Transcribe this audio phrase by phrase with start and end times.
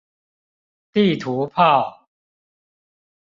[0.93, 2.09] 地圖炮